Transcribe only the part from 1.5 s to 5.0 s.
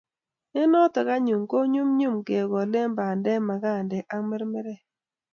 ko nyumnyum kekole bandek magandek ak marmarek